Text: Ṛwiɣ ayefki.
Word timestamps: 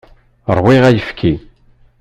Ṛwiɣ 0.57 0.83
ayefki. 0.85 1.33